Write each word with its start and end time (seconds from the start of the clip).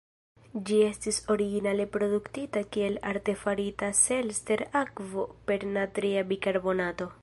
Ĝi 0.69 0.77
estis 0.85 1.19
originale 1.33 1.85
produktita 1.97 2.65
kiel 2.77 2.99
artefarita 3.13 3.93
Selters-akvo 4.01 5.31
per 5.51 5.71
natria 5.79 6.31
bikarbonato. 6.33 7.15